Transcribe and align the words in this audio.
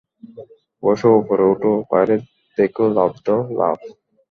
বসো 0.83 1.07
উপরে 1.19 1.43
ওঠো 1.51 1.71
বাইরে 1.91 2.15
দেখো 2.57 2.83
লাফ 2.97 3.13
দাও- 3.25 3.39
লাফ! 3.59 3.79